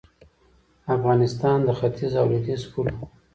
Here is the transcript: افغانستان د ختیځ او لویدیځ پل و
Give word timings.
افغانستان 0.95 1.57
د 1.67 1.69
ختیځ 1.79 2.13
او 2.21 2.25
لویدیځ 2.31 2.61
پل 2.71 2.87
و 2.95 2.99